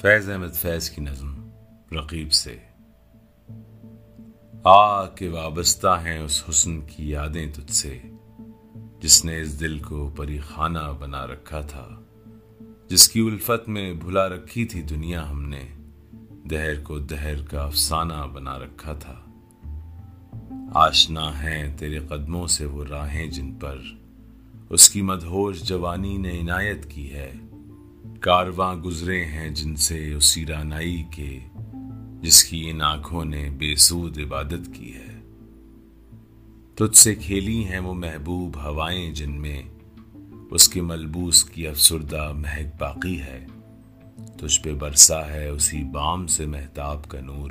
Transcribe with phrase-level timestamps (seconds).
[0.00, 1.50] فیض احمد فیض کی نظم
[1.92, 2.58] رقیب سے۔
[4.64, 7.98] آ کے وابستہ ہیں اس حسن کی یادیں تجھ سے۔
[9.00, 11.88] جس نے اس دل کو پری خانہ بنا رکھا تھا۔
[12.88, 15.62] جس کی الفت میں بھلا رکھی تھی دنیا ہم نے۔
[16.50, 19.14] دہر کو دہر کا افسانہ بنا رکھا تھا۔
[20.74, 23.78] آشنا ہیں تیرے قدموں سے وہ راہیں جن پر۔
[24.70, 27.32] اس کی مدہوش جوانی نے عنایت کی ہے۔
[28.20, 31.38] کارواں گزرے ہیں جن سے اسی رانائی کے،
[32.22, 35.20] جس کی ان آنکھوں نے بے سود عبادت کی ہے۔
[36.74, 39.62] تجھ سے کھیلی ہیں وہ محبوب ہوائیں جن میں
[40.50, 43.46] اس کے ملبوس کی افسردہ مہک باقی ہے۔
[44.38, 47.50] تجھ پہ برسا ہے اسی بام سے محتاب کا نور،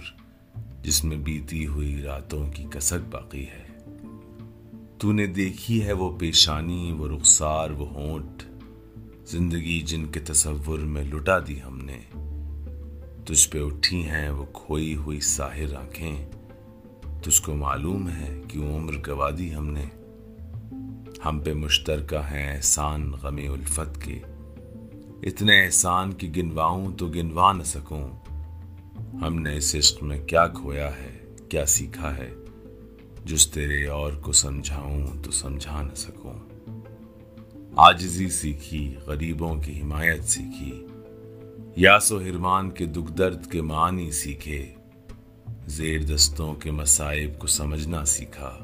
[0.82, 3.66] جس میں بیتی ہوئی راتوں کی کسک باقی ہے۔
[4.98, 8.44] تو نے دیکھی ہے وہ پیشانی، وہ رخسار، وہ ہونٹ
[9.28, 12.00] زندگی جن کے تصور میں لٹا دی ہم نے،
[13.26, 16.26] تجھ پہ اٹھی ہیں وہ کھوئی ہوئی ساحر آنکھیں۔
[17.24, 19.86] تجھ کو معلوم ہے کیوں عمر گوا دی ہم نے۔
[21.26, 24.20] ہم پہ مشترکہ ہیں احسان غم الفت کے۔
[25.24, 28.10] اتنے احسان کی گنواؤں تو گنوا نہ سکوں۔
[29.14, 32.34] ہم نے اس عشق میں کیا کھویا ہے، کیا سیکھا ہے۔
[33.26, 36.34] جس تیرے اور کو سمجھاؤں تو سمجھا نہ سکوں۔
[37.78, 40.88] آجزی سیکھی، غریبوں کی حمایت سیکھی۔
[41.76, 44.74] یاس و حرمان کے دکھ درد کے معنی سیکھے۔
[45.68, 48.60] زیر دستوں کے مصائب کو سمجھنا سیکھا۔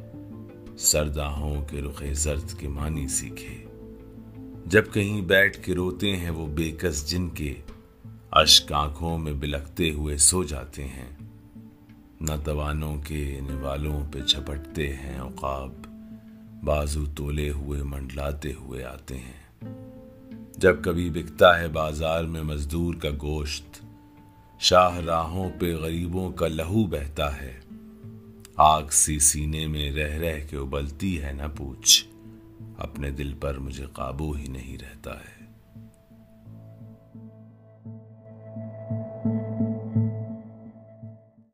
[0.78, 3.66] سرداہوں کے رخ زرد کے معنی سیکھے۔
[4.66, 7.56] جب کہیں بیٹھ کے روتے ہیں وہ بے کس جن کے۔
[8.32, 11.16] اشک آنکھوں میں بلکتے ہوئے سو جاتے ہیں۔
[12.22, 15.91] نہ توانوں کے نوالوں پہ چھپٹتے ہیں عقاب۔
[16.64, 19.68] بازو تولے ہوئے، منڈلاتے ہوئے آتے ہیں۔
[20.58, 23.86] جب کبھی بکتا ہے بازار میں مزدور کا گوشت
[24.60, 27.60] شاہ راہوں پہ غریبوں کا لہو بہتا ہے۔
[28.56, 32.06] آگ سی سینے میں رہ رہ کے ابلتی ہے، نہ پوچھ۔
[32.78, 35.51] اپنے دل پر مجھے قابو ہی نہیں رہتا ہے۔